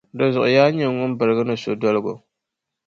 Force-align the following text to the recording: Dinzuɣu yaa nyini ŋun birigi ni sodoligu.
Dinzuɣu 0.17 0.49
yaa 0.55 0.69
nyini 0.71 0.95
ŋun 0.97 1.11
birigi 1.17 1.43
ni 1.45 1.55
sodoligu. 1.63 2.13